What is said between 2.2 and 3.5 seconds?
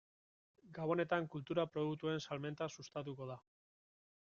salmenta sustatuko da.